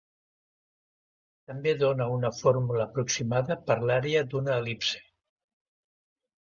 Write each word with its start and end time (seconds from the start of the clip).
També 1.51 1.75
dona 1.83 2.09
una 2.15 2.33
fórmula 2.39 2.81
aproximada 2.89 3.61
per 3.69 3.79
l'àrea 3.87 4.27
d'una 4.35 4.59
el·lipse. 4.59 5.05